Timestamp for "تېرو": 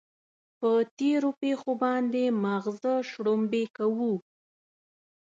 0.97-1.29